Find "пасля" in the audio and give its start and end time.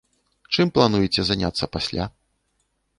1.77-2.11